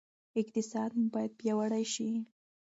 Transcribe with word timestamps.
اقتصاد 0.41 0.91
مو 0.97 1.05
باید 1.13 1.31
پیاوړی 1.39 1.85
شي. 1.93 2.07